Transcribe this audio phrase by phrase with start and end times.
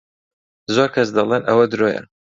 [0.75, 2.01] زۆر کەس دەڵێن ئەوە درۆیە.